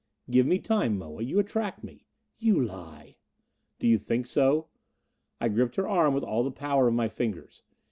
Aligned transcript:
"Give 0.31 0.47
me 0.47 0.57
time, 0.57 0.97
Moa. 0.97 1.21
You 1.21 1.37
attract 1.37 1.83
me." 1.83 2.07
"You 2.39 2.59
lie!" 2.59 3.17
"Do 3.77 3.87
you 3.87 3.99
think 3.99 4.25
so?" 4.25 4.67
I 5.39 5.47
gripped 5.47 5.75
her 5.75 5.87
arm 5.87 6.15
with 6.15 6.23
all 6.23 6.41
the 6.41 6.49
power 6.49 6.87
of 6.87 6.95
my 6.95 7.07
fingers. 7.07 7.61